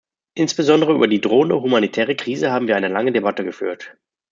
[0.33, 3.95] Insbesondere über die drohende humanitäre Krise haben wir eine lange Debatte geführt.